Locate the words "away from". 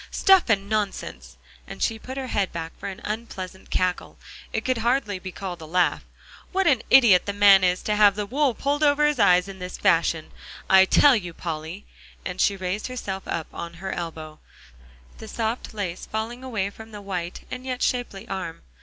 16.43-16.89